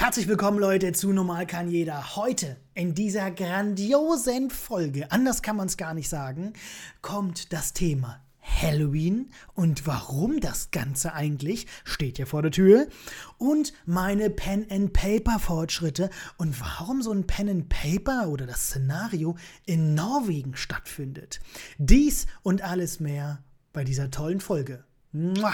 [0.00, 2.16] Herzlich willkommen, Leute, zu Normal kann jeder.
[2.16, 6.54] Heute in dieser grandiosen Folge, anders kann man es gar nicht sagen,
[7.02, 12.88] kommt das Thema Halloween und warum das Ganze eigentlich steht ja vor der Tür
[13.36, 16.08] und meine Pen and Paper Fortschritte
[16.38, 19.36] und warum so ein Pen and Paper oder das Szenario
[19.66, 21.40] in Norwegen stattfindet.
[21.76, 23.44] Dies und alles mehr
[23.74, 24.82] bei dieser tollen Folge.
[25.12, 25.52] Mua.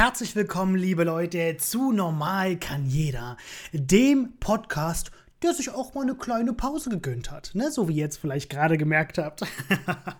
[0.00, 3.36] Herzlich willkommen, liebe Leute, zu Normal kann jeder,
[3.74, 5.10] dem Podcast,
[5.42, 7.70] der sich auch mal eine kleine Pause gegönnt hat, ne?
[7.70, 9.42] so wie ihr jetzt vielleicht gerade gemerkt habt.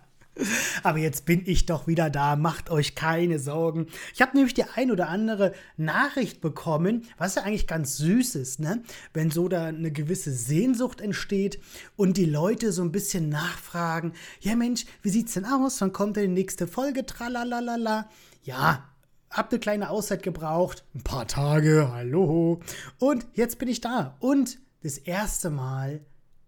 [0.82, 3.86] Aber jetzt bin ich doch wieder da, macht euch keine Sorgen.
[4.12, 8.60] Ich habe nämlich die ein oder andere Nachricht bekommen, was ja eigentlich ganz süß ist,
[8.60, 8.82] ne?
[9.14, 11.58] Wenn so da eine gewisse Sehnsucht entsteht
[11.96, 15.80] und die Leute so ein bisschen nachfragen, ja Mensch, wie sieht's denn aus?
[15.80, 17.06] Wann kommt denn die nächste Folge?
[17.06, 18.10] Tralalala.
[18.42, 18.89] Ja,
[19.30, 22.60] hab eine kleine Auszeit gebraucht, ein paar Tage, hallo.
[22.98, 24.16] Und jetzt bin ich da.
[24.18, 26.00] Und das erste Mal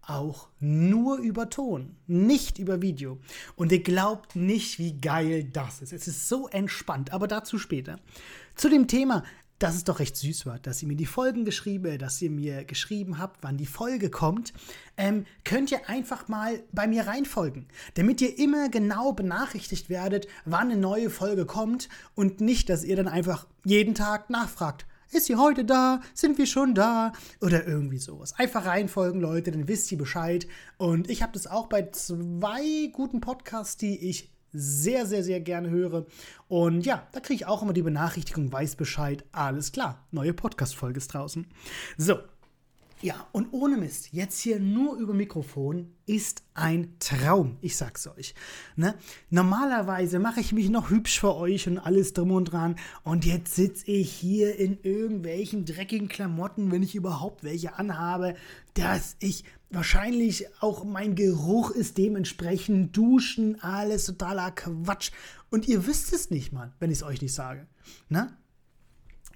[0.05, 3.19] auch nur über Ton, nicht über Video.
[3.55, 5.93] Und ihr glaubt nicht, wie geil das ist.
[5.93, 7.99] Es ist so entspannt, aber dazu später.
[8.55, 9.23] Zu dem Thema,
[9.63, 12.29] dass es doch recht süß war, dass ihr mir die Folgen geschrieben, äh, dass ihr
[12.29, 14.53] mir geschrieben habt, wann die Folge kommt,
[14.97, 20.69] ähm, könnt ihr einfach mal bei mir reinfolgen, damit ihr immer genau benachrichtigt werdet, wann
[20.69, 24.85] eine neue Folge kommt und nicht, dass ihr dann einfach jeden Tag nachfragt.
[25.13, 26.01] Ist sie heute da?
[26.13, 27.13] Sind wir schon da?
[27.39, 28.33] Oder irgendwie sowas.
[28.37, 30.47] Einfach reinfolgen, Leute, dann wisst ihr Bescheid.
[30.77, 35.69] Und ich habe das auch bei zwei guten Podcasts, die ich sehr, sehr, sehr gerne
[35.69, 36.05] höre.
[36.47, 40.99] Und ja, da kriege ich auch immer die Benachrichtigung, weiß Bescheid, alles klar, neue Podcast-Folge
[40.99, 41.47] ist draußen.
[41.97, 42.19] So,
[43.03, 48.33] ja, und ohne Mist, jetzt hier nur über Mikrofon ist ein Traum, ich sag's euch.
[48.77, 48.95] Ne?
[49.29, 52.77] Normalerweise mache ich mich noch hübsch für euch und alles drum und dran.
[53.03, 58.35] Und jetzt sitze ich hier in irgendwelchen dreckigen Klamotten, wenn ich überhaupt welche anhabe,
[58.73, 65.11] dass ich wahrscheinlich auch mein Geruch ist dementsprechend duschen, alles totaler Quatsch.
[65.49, 67.67] Und ihr wisst es nicht mal, wenn ich es euch nicht sage.
[68.09, 68.35] Ne?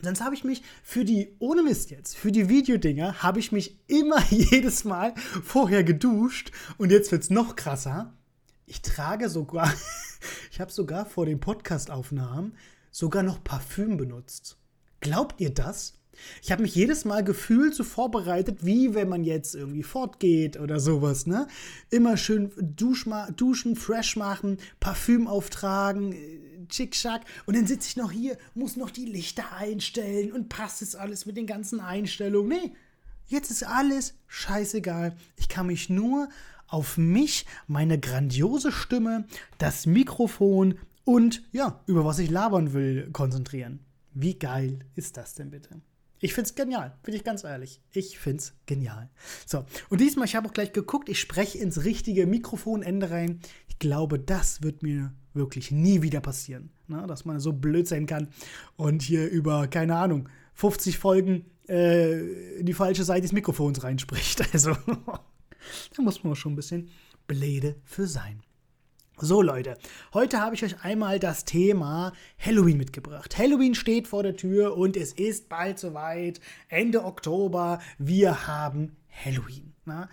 [0.02, 3.80] Sonst habe ich mich für die, ohne Mist jetzt, für die Videodinger, habe ich mich
[3.88, 8.14] immer jedes Mal vorher geduscht und jetzt wird es noch krasser.
[8.66, 9.74] Ich trage sogar,
[10.52, 12.56] ich habe sogar vor den Podcastaufnahmen
[12.92, 14.58] sogar noch Parfüm benutzt.
[15.00, 15.97] Glaubt ihr das?
[16.42, 20.80] Ich habe mich jedes Mal gefühlt so vorbereitet, wie wenn man jetzt irgendwie fortgeht oder
[20.80, 21.48] sowas, ne?
[21.90, 26.16] Immer schön duschen, fresh machen, Parfüm auftragen,
[26.70, 27.22] Chick-Chack.
[27.46, 31.26] Und dann sitze ich noch hier, muss noch die Lichter einstellen und passt es alles
[31.26, 32.50] mit den ganzen Einstellungen.
[32.50, 32.74] Nee,
[33.28, 35.16] jetzt ist alles scheißegal.
[35.36, 36.30] Ich kann mich nur
[36.68, 39.26] auf mich, meine grandiose Stimme,
[39.58, 43.80] das Mikrofon und ja, über was ich labern will, konzentrieren.
[44.14, 45.80] Wie geil ist das denn bitte?
[46.20, 47.82] Ich find's genial, bin ich ganz ehrlich.
[47.92, 49.10] Ich find's genial.
[49.46, 53.40] So, und diesmal, ich habe auch gleich geguckt, ich spreche ins richtige Mikrofonende rein.
[53.68, 56.72] Ich glaube, das wird mir wirklich nie wieder passieren.
[56.88, 57.06] Ne?
[57.08, 58.30] Dass man so blöd sein kann
[58.76, 64.42] und hier über, keine Ahnung, 50 Folgen äh, in die falsche Seite des Mikrofons reinspricht.
[64.54, 64.72] Also,
[65.96, 66.90] da muss man schon ein bisschen
[67.28, 68.42] bläde für sein.
[69.20, 69.80] So Leute,
[70.14, 73.36] heute habe ich euch einmal das Thema Halloween mitgebracht.
[73.36, 76.40] Halloween steht vor der Tür und es ist bald soweit.
[76.70, 79.74] Ende Oktober, wir haben Halloween.
[79.86, 80.08] Na?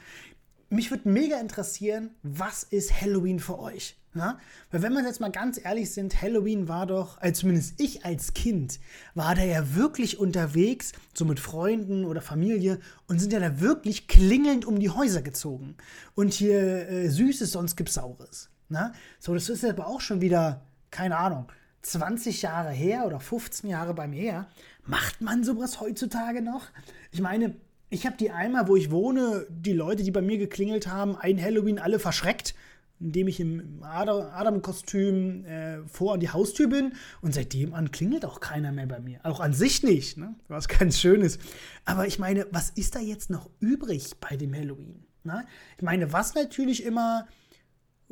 [0.71, 3.99] Mich würde mega interessieren, was ist Halloween für euch?
[4.15, 4.39] Na?
[4.71, 8.33] Weil wenn wir jetzt mal ganz ehrlich sind, Halloween war doch, also zumindest ich als
[8.33, 8.81] Kind,
[9.15, 14.09] war da ja wirklich unterwegs, so mit Freunden oder Familie und sind ja da wirklich
[14.09, 15.77] klingelnd um die Häuser gezogen.
[16.15, 18.49] Und hier äh, Süßes, sonst gibt's Saures.
[18.75, 18.93] Na?
[19.21, 21.47] So, das ist aber auch schon wieder, keine Ahnung,
[21.83, 24.49] 20 Jahre her oder 15 Jahre beim her.
[24.85, 26.67] Macht man sowas heutzutage noch?
[27.13, 27.55] Ich meine,
[27.89, 31.41] ich habe die einmal, wo ich wohne, die Leute, die bei mir geklingelt haben, ein
[31.41, 32.55] Halloween alle verschreckt
[33.01, 38.41] indem ich im Adam-Kostüm äh, vor an die Haustür bin und seitdem an klingelt auch
[38.41, 39.19] keiner mehr bei mir.
[39.25, 40.35] Auch an sich nicht, ne?
[40.49, 41.39] was ganz Schönes.
[41.85, 45.05] Aber ich meine, was ist da jetzt noch übrig bei dem Halloween?
[45.25, 45.45] Ne?
[45.77, 47.27] Ich meine, was natürlich immer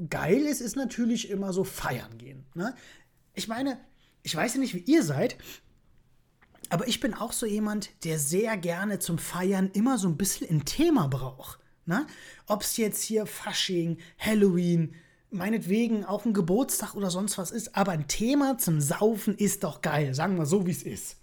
[0.08, 2.44] geil ist, ist natürlich immer so feiern gehen.
[2.54, 2.74] Ne?
[3.34, 3.78] Ich meine,
[4.22, 5.36] ich weiß ja nicht, wie ihr seid,
[6.70, 10.48] aber ich bin auch so jemand, der sehr gerne zum Feiern immer so ein bisschen
[10.48, 11.58] ein Thema braucht.
[11.84, 12.06] Ne?
[12.46, 14.94] Ob es jetzt hier Fasching, Halloween,
[15.30, 19.82] meinetwegen auch ein Geburtstag oder sonst was ist, aber ein Thema zum Saufen ist doch
[19.82, 21.16] geil, sagen wir so, wie es ist.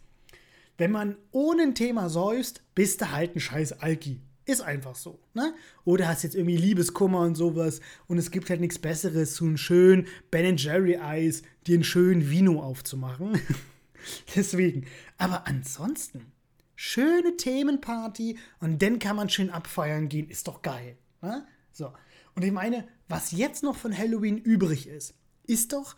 [0.77, 4.21] Wenn man ohne ein Thema säust, bist du halt ein scheiß Alki.
[4.49, 5.53] Ist einfach so, ne?
[5.85, 9.59] Oder hast jetzt irgendwie Liebeskummer und sowas und es gibt halt nichts Besseres, so ein
[9.59, 13.39] schön Ben Jerry Eis, dir einen schönen Vino aufzumachen.
[14.35, 14.87] Deswegen.
[15.19, 16.31] Aber ansonsten,
[16.75, 20.97] schöne Themenparty und dann kann man schön abfeiern gehen, ist doch geil.
[21.21, 21.45] Ne?
[21.71, 21.93] So.
[22.33, 25.13] Und ich meine, was jetzt noch von Halloween übrig ist,
[25.45, 25.95] ist doch,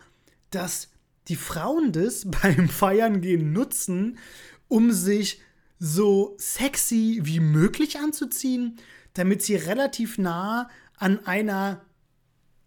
[0.49, 0.89] dass
[1.29, 4.17] die Frauen das beim Feiern gehen nutzen,
[4.67, 5.39] um sich
[5.83, 8.77] so sexy wie möglich anzuziehen,
[9.15, 11.81] damit sie relativ nah an einer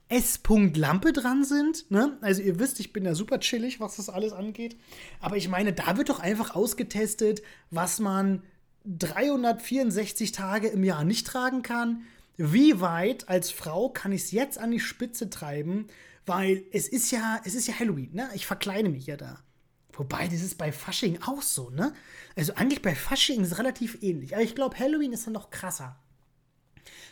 [0.09, 1.89] S-Punkt-Lampe dran sind.
[1.93, 2.19] Ne?
[2.23, 4.77] Also ihr wisst, ich bin ja super chillig, was das alles angeht.
[5.21, 7.41] Aber ich meine, da wird doch einfach ausgetestet,
[7.71, 8.43] was man
[8.85, 12.03] 364 Tage im Jahr nicht tragen kann.
[12.37, 15.87] Wie weit als Frau kann ich es jetzt an die Spitze treiben?
[16.27, 18.29] Weil es ist ja, es ist ja Halloween, ne?
[18.35, 19.39] Ich verkleine mich ja da.
[19.97, 21.95] Wobei, das ist bei Fasching auch so, ne?
[22.37, 24.35] Also eigentlich bei Fasching ist es relativ ähnlich.
[24.35, 25.97] Aber ich glaube, Halloween ist dann noch krasser.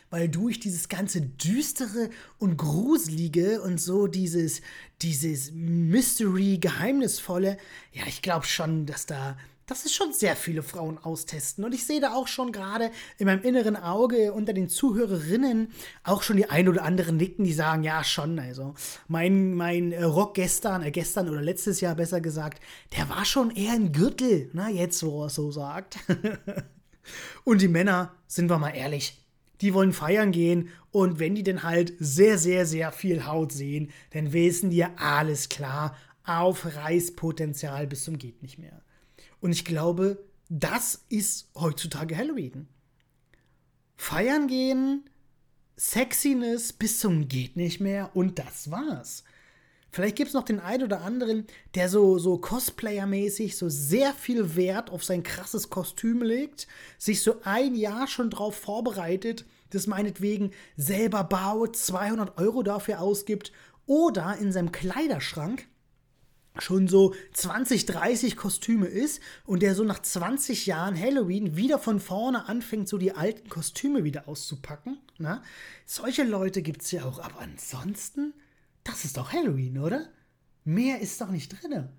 [0.09, 4.61] Weil durch dieses ganze Düstere und Gruselige und so dieses,
[5.01, 7.57] dieses Mystery, Geheimnisvolle,
[7.93, 11.63] ja, ich glaube schon, dass da dass es schon sehr viele Frauen austesten.
[11.63, 15.71] Und ich sehe da auch schon gerade in meinem inneren Auge unter den Zuhörerinnen
[16.03, 18.39] auch schon die ein oder anderen nicken, die sagen, ja, schon.
[18.39, 18.75] Also
[19.07, 22.61] mein, mein äh, Rock gestern, äh, gestern oder letztes Jahr besser gesagt,
[22.95, 25.97] der war schon eher ein Gürtel, na, jetzt, wo er so sagt.
[27.43, 29.19] und die Männer, sind wir mal ehrlich,
[29.61, 33.91] die wollen feiern gehen und wenn die denn halt sehr, sehr, sehr viel Haut sehen,
[34.11, 35.95] dann wissen die ja alles klar,
[36.25, 38.82] auf Reißpotenzial bis zum geht nicht mehr.
[39.43, 42.69] Und ich glaube, das ist heutzutage Halloween.
[43.97, 45.03] Feiern gehen,
[45.77, 49.25] Sexiness bis zum geht nicht mehr und das war's.
[49.91, 51.45] Vielleicht gibt es noch den einen oder anderen,
[51.75, 56.65] der so, so Cosplayer-mäßig so sehr viel Wert auf sein krasses Kostüm legt,
[56.97, 63.51] sich so ein Jahr schon drauf vorbereitet, das meinetwegen selber baut, 200 Euro dafür ausgibt
[63.87, 65.67] oder in seinem Kleiderschrank
[66.59, 71.99] schon so 20, 30 Kostüme ist und der so nach 20 Jahren Halloween wieder von
[71.99, 74.99] vorne anfängt, so die alten Kostüme wieder auszupacken.
[75.17, 75.41] Na?
[75.85, 77.19] Solche Leute gibt es ja auch.
[77.19, 78.33] Aber ansonsten,
[78.83, 80.09] das ist doch Halloween, oder?
[80.63, 81.89] Mehr ist doch nicht drin.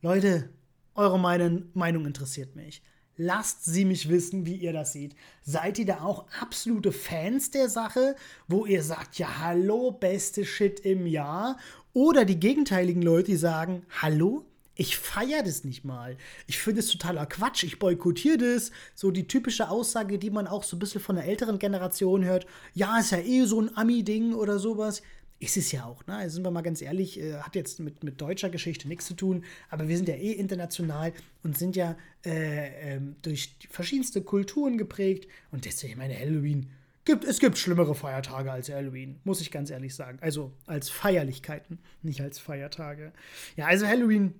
[0.00, 0.50] Leute,
[0.94, 2.82] eure Meinung interessiert mich.
[3.16, 5.16] Lasst sie mich wissen, wie ihr das seht.
[5.42, 8.14] Seid ihr da auch absolute Fans der Sache,
[8.46, 11.56] wo ihr sagt, ja, hallo, beste Shit im Jahr?
[11.94, 14.44] Oder die gegenteiligen Leute, die sagen, hallo,
[14.78, 16.18] ich feiere das nicht mal.
[16.46, 17.64] Ich finde es totaler Quatsch.
[17.64, 18.70] Ich boykottiere das.
[18.94, 22.46] So die typische Aussage, die man auch so ein bisschen von der älteren Generation hört.
[22.74, 25.00] Ja, ist ja eh so ein Ami-Ding oder sowas.
[25.38, 26.16] Ist es ja auch, ne?
[26.16, 29.14] Also sind wir mal ganz ehrlich, äh, hat jetzt mit, mit deutscher Geschichte nichts zu
[29.14, 31.12] tun, aber wir sind ja eh international
[31.42, 36.70] und sind ja äh, äh, durch verschiedenste Kulturen geprägt und deswegen meine Halloween
[37.06, 40.18] Gibt, es gibt schlimmere Feiertage als Halloween, muss ich ganz ehrlich sagen.
[40.22, 43.12] Also als Feierlichkeiten, nicht als Feiertage.
[43.56, 44.34] Ja, also Halloween.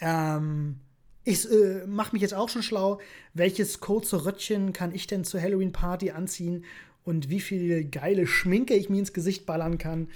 [0.00, 0.80] Ähm,
[1.24, 3.00] ich äh, mache mich jetzt auch schon schlau.
[3.34, 6.64] Welches kurze Röttchen kann ich denn zur Halloween-Party anziehen?
[7.04, 10.08] Und wie viel geile Schminke ich mir ins Gesicht ballern kann?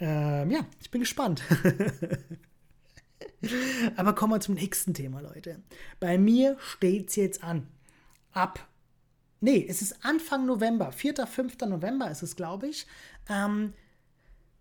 [0.00, 1.42] Ähm, ja, ich bin gespannt.
[3.96, 5.60] Aber kommen wir zum nächsten Thema, Leute.
[6.00, 7.68] Bei mir steht es jetzt an.
[8.32, 8.66] Ab
[9.40, 11.58] nee, es ist Anfang November, 4., 5.
[11.66, 12.86] November ist es, glaube ich,
[13.28, 13.72] ähm,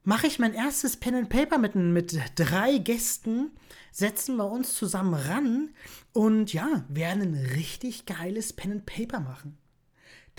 [0.03, 3.51] mache ich mein erstes Pen and Paper mit, mit drei Gästen,
[3.91, 5.69] setzen wir uns zusammen ran
[6.13, 9.57] und ja, werden ein richtig geiles Pen and Paper machen.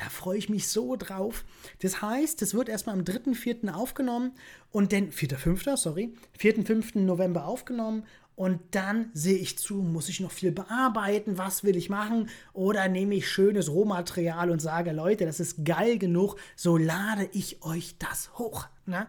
[0.00, 1.45] Da freue ich mich so drauf.
[1.83, 3.71] Das heißt, es wird erstmal am 3.4.
[3.71, 4.33] aufgenommen
[4.71, 7.00] und dann, 4.5., sorry, 4.5.
[7.00, 8.04] November aufgenommen
[8.35, 12.88] und dann sehe ich zu, muss ich noch viel bearbeiten, was will ich machen oder
[12.88, 17.99] nehme ich schönes Rohmaterial und sage, Leute, das ist geil genug, so lade ich euch
[17.99, 18.69] das hoch.
[18.87, 19.07] Ne?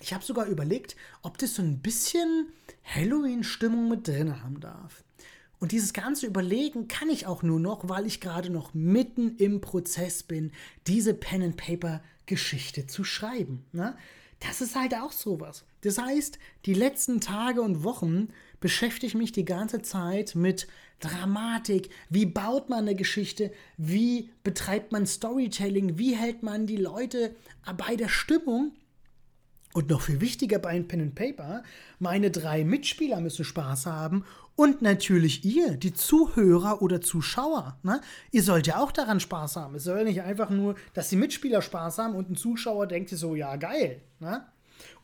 [0.00, 2.46] Ich habe sogar überlegt, ob das so ein bisschen
[2.82, 5.04] Halloween-Stimmung mit drin haben darf.
[5.60, 9.60] Und dieses ganze Überlegen kann ich auch nur noch, weil ich gerade noch mitten im
[9.60, 10.52] Prozess bin,
[10.86, 13.64] diese Pen-and-Paper-Geschichte zu schreiben.
[13.72, 13.96] Ne?
[14.40, 15.64] Das ist halt auch sowas.
[15.80, 18.28] Das heißt, die letzten Tage und Wochen
[18.60, 20.68] beschäftige ich mich die ganze Zeit mit
[21.00, 21.90] Dramatik.
[22.08, 23.52] Wie baut man eine Geschichte?
[23.76, 25.98] Wie betreibt man Storytelling?
[25.98, 27.34] Wie hält man die Leute
[27.76, 28.72] bei der Stimmung?
[29.74, 31.62] Und noch viel wichtiger bei einem Pen and Paper,
[31.98, 34.24] meine drei Mitspieler müssen Spaß haben
[34.58, 37.78] und natürlich ihr, die Zuhörer oder Zuschauer.
[37.84, 38.00] Ne?
[38.32, 39.76] Ihr sollt ja auch daran Spaß haben.
[39.76, 43.36] Es soll nicht einfach nur, dass die Mitspieler Spaß haben und ein Zuschauer denkt so,
[43.36, 44.02] ja geil.
[44.18, 44.44] Ne?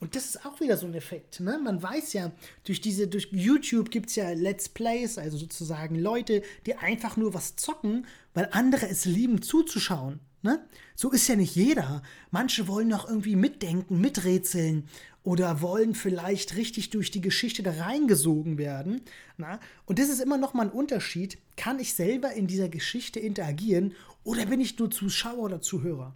[0.00, 1.38] Und das ist auch wieder so ein Effekt.
[1.38, 1.60] Ne?
[1.62, 2.32] Man weiß ja,
[2.64, 7.32] durch diese, durch YouTube gibt es ja Let's Plays, also sozusagen Leute, die einfach nur
[7.32, 10.18] was zocken, weil andere es lieben zuzuschauen.
[10.44, 10.62] Ne?
[10.94, 12.02] So ist ja nicht jeder.
[12.30, 14.86] Manche wollen noch irgendwie mitdenken, miträtseln
[15.22, 19.00] oder wollen vielleicht richtig durch die Geschichte da reingesogen werden.
[19.38, 19.58] Na?
[19.86, 21.38] Und das ist immer noch mal ein Unterschied.
[21.56, 26.14] Kann ich selber in dieser Geschichte interagieren oder bin ich nur Zuschauer oder Zuhörer?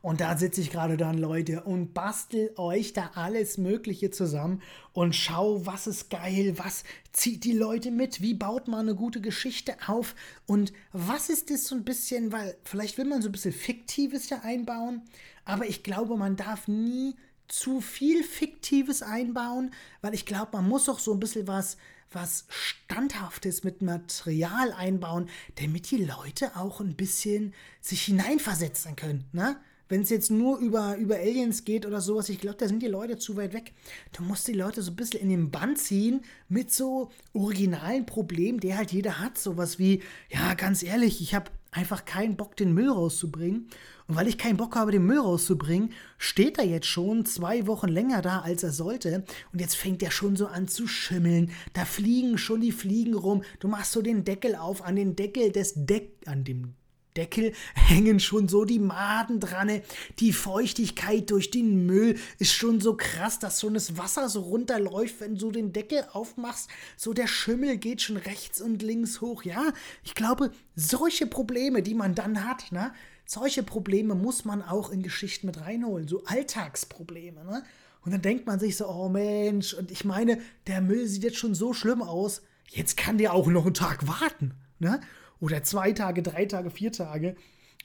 [0.00, 4.62] Und da sitze ich gerade dann, Leute, und bastel euch da alles Mögliche zusammen
[4.92, 9.20] und schau, was ist geil, was zieht die Leute mit, wie baut man eine gute
[9.20, 10.14] Geschichte auf
[10.46, 14.28] und was ist das so ein bisschen, weil vielleicht will man so ein bisschen Fiktives
[14.30, 15.02] ja einbauen,
[15.44, 17.16] aber ich glaube, man darf nie
[17.48, 21.76] zu viel Fiktives einbauen, weil ich glaube, man muss auch so ein bisschen was,
[22.10, 29.24] was Standhaftes mit Material einbauen, damit die Leute auch ein bisschen sich hineinversetzen können.
[29.32, 29.56] Ne?
[29.88, 32.88] Wenn es jetzt nur über, über Aliens geht oder sowas, ich glaube, da sind die
[32.88, 33.72] Leute zu weit weg.
[34.12, 38.60] Du musst die Leute so ein bisschen in den Bann ziehen mit so originalen Problemen,
[38.60, 39.38] der halt jeder hat.
[39.38, 43.68] Sowas wie, ja, ganz ehrlich, ich habe einfach keinen Bock, den Müll rauszubringen.
[44.06, 47.88] Und weil ich keinen Bock habe, den Müll rauszubringen, steht er jetzt schon zwei Wochen
[47.88, 49.24] länger da, als er sollte.
[49.52, 51.50] Und jetzt fängt er schon so an zu schimmeln.
[51.74, 53.42] Da fliegen schon die Fliegen rum.
[53.60, 54.82] Du machst so den Deckel auf.
[54.82, 56.74] An den Deckel des Deck, an dem
[57.18, 59.82] Deckel hängen schon so die Maden dran.
[60.20, 65.20] Die Feuchtigkeit durch den Müll ist schon so krass, dass schon das Wasser so runterläuft,
[65.20, 66.70] wenn du den Deckel aufmachst.
[66.96, 69.42] So der Schimmel geht schon rechts und links hoch.
[69.42, 69.72] Ja,
[70.04, 72.92] ich glaube, solche Probleme, die man dann hat, ne,
[73.26, 77.44] solche Probleme muss man auch in Geschichten mit reinholen, so Alltagsprobleme.
[77.44, 77.62] Ne?
[78.02, 81.36] Und dann denkt man sich so, oh Mensch, und ich meine, der Müll sieht jetzt
[81.36, 84.54] schon so schlimm aus, jetzt kann der auch noch einen Tag warten.
[84.78, 85.00] Ne?
[85.40, 87.36] Oder zwei Tage, drei Tage, vier Tage.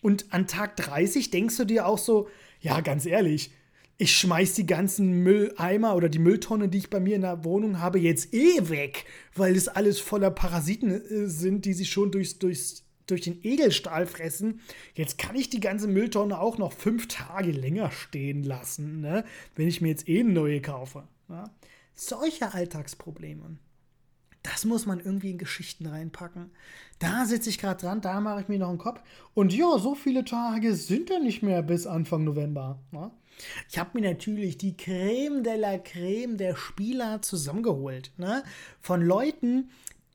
[0.02, 2.28] Und an Tag 30 denkst du dir auch so,
[2.60, 3.52] ja, ganz ehrlich,
[3.98, 7.80] ich schmeiß die ganzen Mülleimer oder die Mülltonne, die ich bei mir in der Wohnung
[7.80, 9.06] habe, jetzt eh weg,
[9.36, 14.06] weil das alles voller Parasiten äh, sind, die sich schon durchs, durchs durch den Edelstahl
[14.08, 14.62] fressen.
[14.96, 19.26] Jetzt kann ich die ganze Mülltonne auch noch fünf Tage länger stehen lassen, ne?
[19.56, 21.08] wenn ich mir jetzt eh eine neue kaufe.
[21.30, 21.54] Ja?
[21.96, 23.58] Solche Alltagsprobleme.
[24.44, 26.52] Das muss man irgendwie in Geschichten reinpacken.
[27.00, 29.02] Da sitze ich gerade dran, da mache ich mir noch einen Kopf.
[29.34, 32.80] Und ja, so viele Tage sind ja nicht mehr bis Anfang November.
[32.92, 33.10] Ne?
[33.70, 38.12] Ich habe mir natürlich die Creme de la Creme der Spieler zusammengeholt.
[38.18, 38.44] Ne?
[38.82, 39.70] Von Leuten,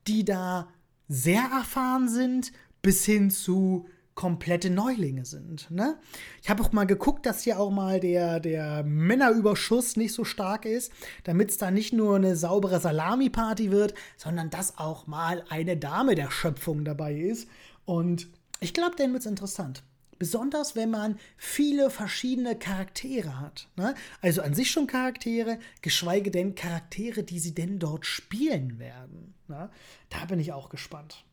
[0.07, 0.67] die da
[1.07, 3.87] sehr erfahren sind, bis hin zu
[4.19, 5.71] komplette Neulinge sind.
[5.71, 5.97] Ne?
[6.41, 10.65] Ich habe auch mal geguckt, dass hier auch mal der, der Männerüberschuss nicht so stark
[10.65, 10.91] ist,
[11.23, 16.15] damit es da nicht nur eine saubere Salami-Party wird, sondern dass auch mal eine Dame
[16.15, 17.47] der Schöpfung dabei ist.
[17.85, 18.27] Und
[18.59, 19.83] ich glaube, dann wird es interessant.
[20.17, 23.69] Besonders wenn man viele verschiedene Charaktere hat.
[23.77, 23.95] Ne?
[24.19, 29.33] Also an sich schon Charaktere, geschweige denn Charaktere, die sie denn dort spielen werden.
[29.47, 29.69] Ne?
[30.09, 31.23] Da bin ich auch gespannt.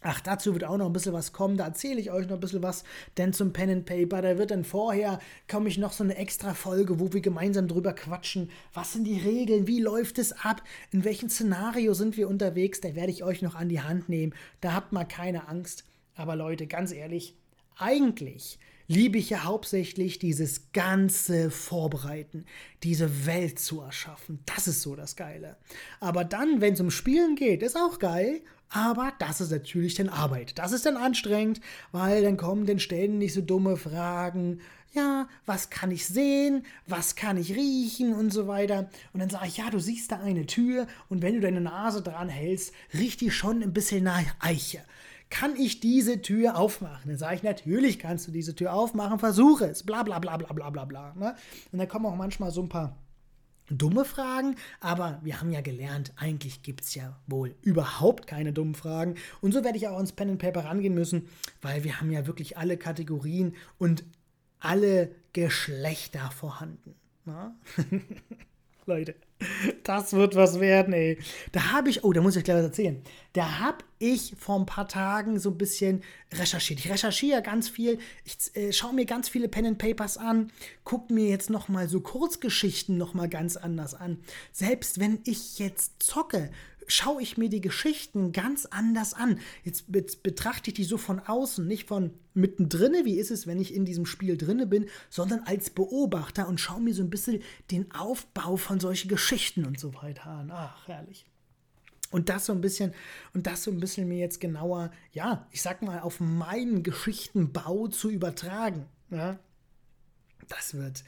[0.00, 1.56] Ach, dazu wird auch noch ein bisschen was kommen.
[1.56, 2.84] Da erzähle ich euch noch ein bisschen was.
[3.16, 5.18] Denn zum Pen and Paper, da wird dann vorher,
[5.50, 8.50] komme ich noch so eine extra Folge, wo wir gemeinsam drüber quatschen.
[8.72, 9.66] Was sind die Regeln?
[9.66, 10.62] Wie läuft es ab?
[10.92, 12.80] In welchem Szenario sind wir unterwegs?
[12.80, 14.34] Da werde ich euch noch an die Hand nehmen.
[14.60, 15.84] Da habt mal keine Angst.
[16.14, 17.36] Aber Leute, ganz ehrlich,
[17.76, 22.46] eigentlich liebe ich ja hauptsächlich dieses ganze Vorbereiten,
[22.82, 24.40] diese Welt zu erschaffen.
[24.46, 25.56] Das ist so das Geile.
[26.00, 28.40] Aber dann, wenn es um Spielen geht, ist auch geil.
[28.70, 30.58] Aber das ist natürlich dann Arbeit.
[30.58, 31.60] Das ist dann anstrengend,
[31.92, 34.60] weil dann kommen dann ständig so dumme Fragen.
[34.92, 36.64] Ja, was kann ich sehen?
[36.86, 38.14] Was kann ich riechen?
[38.14, 38.90] Und so weiter.
[39.12, 42.02] Und dann sage ich, ja, du siehst da eine Tür und wenn du deine Nase
[42.02, 44.82] dran hältst, riecht die schon ein bisschen nach Eiche
[45.30, 47.10] kann ich diese Tür aufmachen?
[47.10, 50.52] Dann sage ich, natürlich kannst du diese Tür aufmachen, versuche es, bla bla bla bla
[50.52, 51.14] bla bla bla.
[51.18, 51.34] Ne?
[51.70, 52.96] Und dann kommen auch manchmal so ein paar
[53.70, 58.74] dumme Fragen, aber wir haben ja gelernt, eigentlich gibt es ja wohl überhaupt keine dummen
[58.74, 59.16] Fragen.
[59.40, 61.28] Und so werde ich auch ans Pen and Paper rangehen müssen,
[61.60, 64.04] weil wir haben ja wirklich alle Kategorien und
[64.60, 66.94] alle Geschlechter vorhanden.
[67.24, 67.54] Ne?
[68.86, 69.14] Leute.
[69.84, 71.18] Das wird was werden, ey.
[71.52, 73.00] Da habe ich, oh, da muss ich gleich was erzählen.
[73.32, 76.02] Da habe ich vor ein paar Tagen so ein bisschen
[76.34, 76.80] recherchiert.
[76.80, 77.98] Ich recherchiere ganz viel.
[78.24, 80.50] Ich äh, schaue mir ganz viele Pen and Papers an,
[80.84, 84.18] gucke mir jetzt noch mal so Kurzgeschichten noch mal ganz anders an.
[84.52, 86.50] Selbst wenn ich jetzt zocke,
[86.88, 89.38] schaue ich mir die Geschichten ganz anders an.
[89.62, 93.60] Jetzt, jetzt betrachte ich die so von außen, nicht von mittendrin, wie ist es, wenn
[93.60, 97.42] ich in diesem Spiel drinne bin, sondern als Beobachter und schaue mir so ein bisschen
[97.70, 100.50] den Aufbau von solchen Geschichten und so weiter an.
[100.50, 101.26] Ach, herrlich.
[102.10, 102.94] Und das so ein bisschen,
[103.34, 107.88] und das so ein bisschen mir jetzt genauer, ja, ich sag mal, auf meinen Geschichtenbau
[107.88, 108.86] zu übertragen.
[109.10, 109.38] Ja?
[110.48, 111.04] Das wird,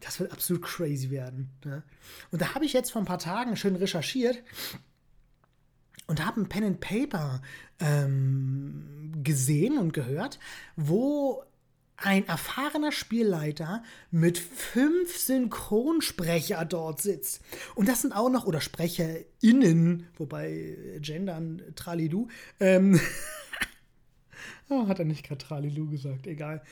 [0.00, 1.50] das wird absolut crazy werden.
[1.64, 1.82] Ne?
[2.30, 4.42] Und da habe ich jetzt vor ein paar Tagen schön recherchiert
[6.08, 7.40] und habe ein Pen and Paper
[7.78, 10.40] ähm, gesehen und gehört,
[10.74, 11.44] wo
[11.96, 17.42] ein erfahrener Spielleiter mit fünf Synchronsprecher dort sitzt.
[17.74, 22.28] Und das sind auch noch, oder SprecherInnen, wobei gendern Tralidu,
[22.60, 23.00] ähm,
[24.68, 26.62] oh, hat er nicht gerade Tralilu gesagt, egal.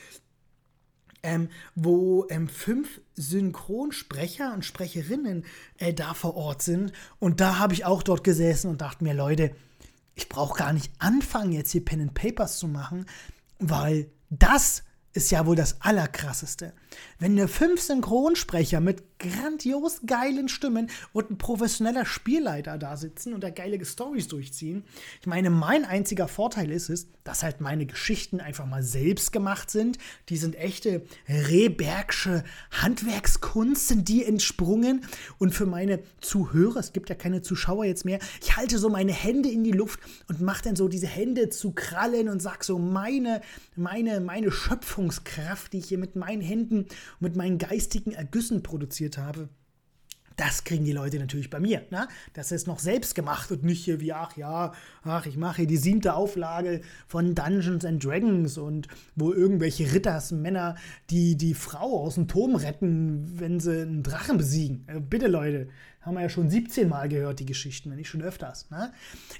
[1.27, 5.43] Ähm, wo ähm, fünf Synchronsprecher und Sprecherinnen
[5.77, 6.93] äh, da vor Ort sind.
[7.19, 9.53] Und da habe ich auch dort gesessen und dachte mir, Leute,
[10.15, 13.07] ich brauche gar nicht anfangen, jetzt hier Pen and Papers zu machen,
[13.59, 16.71] weil das ist ja wohl das Allerkrasseste.
[17.19, 23.43] Wenn eine fünf Synchronsprecher mit grandios geilen Stimmen und ein professioneller Spielleiter da sitzen und
[23.43, 24.83] da geile Stories durchziehen.
[25.21, 29.69] Ich meine, mein einziger Vorteil ist es, dass halt meine Geschichten einfach mal selbst gemacht
[29.69, 29.97] sind.
[30.29, 35.05] Die sind echte Rehbergsche Handwerkskunst, sind die entsprungen.
[35.37, 39.11] Und für meine Zuhörer, es gibt ja keine Zuschauer jetzt mehr, ich halte so meine
[39.11, 42.79] Hände in die Luft und mache dann so diese Hände zu krallen und sag so
[42.79, 43.41] meine,
[43.75, 48.63] meine, meine Schöpfungskraft, die ich hier mit meinen Händen und mit meinen geistigen Ergüssen
[49.07, 49.49] produziert habe.
[50.35, 51.81] Das kriegen die Leute natürlich bei mir.
[51.89, 52.07] Ne?
[52.33, 54.71] Das ist noch selbst gemacht und nicht hier wie, ach ja,
[55.03, 60.75] ach, ich mache hier die siebte Auflage von Dungeons and Dragons und wo irgendwelche Rittersmänner
[61.09, 64.83] die die Frau aus dem Turm retten, wenn sie einen Drachen besiegen.
[64.85, 65.69] Also bitte, Leute,
[66.07, 68.69] haben wir ja schon 17 Mal gehört, die Geschichten, wenn nicht schon öfters.
[68.69, 68.91] Ne?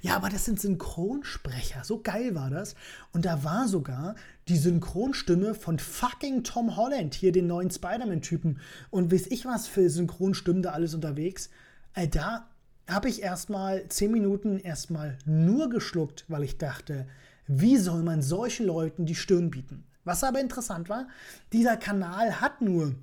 [0.01, 1.83] Ja, aber das sind Synchronsprecher.
[1.83, 2.75] So geil war das.
[3.13, 4.15] Und da war sogar
[4.47, 8.59] die Synchronstimme von fucking Tom Holland, hier den neuen Spider-Man-Typen.
[8.89, 11.49] Und weiß ich was für Synchronstimmen da alles unterwegs.
[11.93, 12.49] Äh, da
[12.87, 17.07] habe ich erstmal 10 Minuten erstmal nur geschluckt, weil ich dachte,
[17.47, 19.85] wie soll man solchen Leuten die Stirn bieten?
[20.03, 21.07] Was aber interessant war,
[21.51, 22.95] dieser Kanal hat nur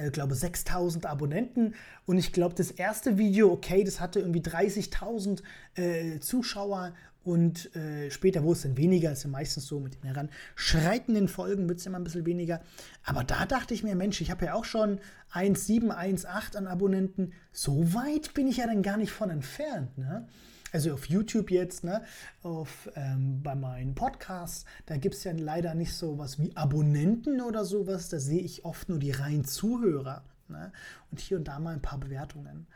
[0.00, 1.74] ich äh, glaube 6000 Abonnenten
[2.06, 5.42] und ich glaube das erste Video, okay, das hatte irgendwie 30.000
[5.74, 6.92] äh, Zuschauer
[7.22, 11.68] und äh, später wurde es dann weniger, ist ja meistens so mit den heranschreitenden Folgen
[11.68, 12.62] wird es immer ein bisschen weniger.
[13.04, 15.00] Aber da dachte ich mir, Mensch, ich habe ja auch schon
[15.34, 17.32] 1,7, 1,8 an Abonnenten.
[17.52, 19.98] So weit bin ich ja dann gar nicht von entfernt.
[19.98, 20.26] Ne?
[20.72, 22.02] Also auf YouTube jetzt, ne,
[22.42, 27.40] auf, ähm, bei meinen Podcasts, da gibt es ja leider nicht so was wie Abonnenten
[27.40, 28.08] oder sowas.
[28.08, 30.24] Da sehe ich oft nur die reinen Zuhörer.
[30.48, 30.72] Ne?
[31.10, 32.66] Und hier und da mal ein paar Bewertungen.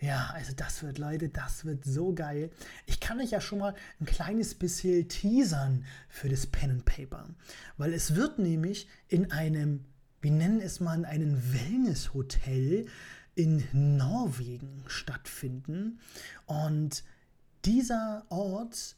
[0.00, 2.50] Ja, also das wird, Leute, das wird so geil.
[2.86, 7.26] Ich kann euch ja schon mal ein kleines bisschen teasern für das Pen and Paper.
[7.76, 9.84] Weil es wird nämlich in einem,
[10.22, 12.86] wir nennen es mal, in einem Wellness-Hotel
[13.34, 16.00] in Norwegen stattfinden.
[16.46, 17.04] Und
[17.64, 18.96] dieser Ort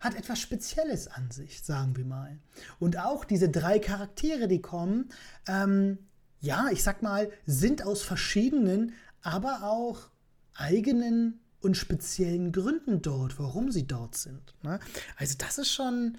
[0.00, 2.38] hat etwas Spezielles an sich, sagen wir mal.
[2.80, 5.10] Und auch diese drei Charaktere, die kommen,
[5.46, 5.98] ähm,
[6.40, 10.10] ja, ich sag mal, sind aus verschiedenen, aber auch
[10.54, 14.54] eigenen und speziellen Gründen dort, warum sie dort sind.
[14.62, 14.80] Ne?
[15.16, 16.18] Also das ist schon,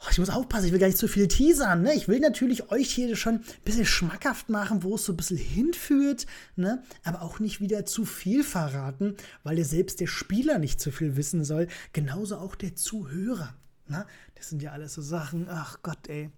[0.00, 1.82] Oh, ich muss aufpassen, ich will gar nicht zu viel teasern.
[1.82, 1.94] Ne?
[1.94, 5.38] Ich will natürlich euch hier schon ein bisschen schmackhaft machen, wo es so ein bisschen
[5.38, 6.82] hinführt, ne?
[7.02, 11.16] aber auch nicht wieder zu viel verraten, weil ja selbst der Spieler nicht zu viel
[11.16, 11.68] wissen soll.
[11.92, 13.54] Genauso auch der Zuhörer.
[13.88, 14.06] Ne?
[14.34, 16.30] Das sind ja alles so Sachen, ach Gott, ey.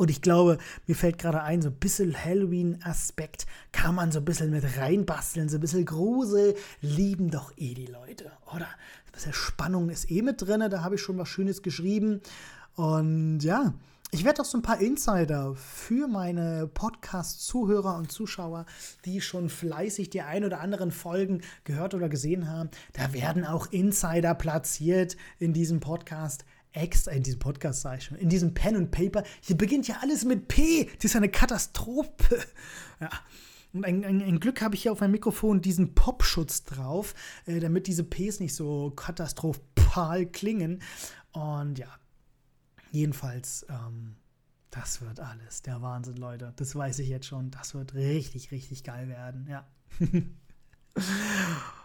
[0.00, 0.56] Und ich glaube,
[0.86, 5.50] mir fällt gerade ein, so ein bisschen Halloween-Aspekt kann man so ein bisschen mit reinbasteln,
[5.50, 8.64] so ein bisschen Grusel lieben doch eh die Leute, oder?
[8.64, 12.22] Ein bisschen Spannung ist eh mit drin, da habe ich schon was Schönes geschrieben.
[12.74, 13.74] Und ja,
[14.12, 18.66] ich werde auch so ein paar Insider für meine Podcast-Zuhörer und Zuschauer,
[19.04, 22.70] die schon fleißig die ein oder anderen Folgen gehört oder gesehen haben.
[22.92, 26.44] Da werden auch Insider platziert in diesem Podcast.
[26.72, 29.22] Extra in diesem Podcast, sage ich schon, in diesem Pen und Paper.
[29.40, 30.88] Hier beginnt ja alles mit P.
[30.96, 32.38] Das ist eine Katastrophe.
[33.00, 33.10] Ja.
[33.72, 37.14] Und ein, ein, ein Glück habe ich hier auf meinem Mikrofon diesen Popschutz drauf,
[37.46, 40.82] äh, damit diese Ps nicht so katastrophal klingen.
[41.32, 41.86] Und ja,
[42.90, 44.16] Jedenfalls, ähm,
[44.70, 46.52] das wird alles der Wahnsinn, Leute.
[46.56, 47.50] Das weiß ich jetzt schon.
[47.50, 49.46] Das wird richtig, richtig geil werden.
[49.48, 49.66] Ja.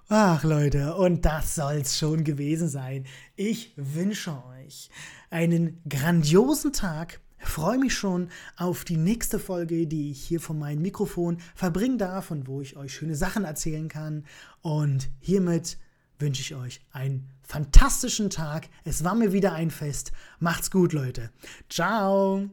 [0.08, 3.06] Ach Leute, und das soll's schon gewesen sein.
[3.36, 4.90] Ich wünsche euch
[5.30, 7.22] einen grandiosen Tag.
[7.40, 12.32] Freue mich schon auf die nächste Folge, die ich hier von meinem Mikrofon verbringen darf
[12.32, 14.26] und wo ich euch schöne Sachen erzählen kann.
[14.62, 15.78] Und hiermit
[16.20, 18.68] wünsche ich euch einen fantastischen Tag.
[18.84, 20.12] Es war mir wieder ein Fest.
[20.40, 21.30] Macht's gut, Leute.
[21.70, 22.50] Ciao.